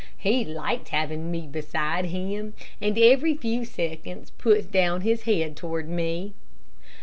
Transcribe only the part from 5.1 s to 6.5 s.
head toward me.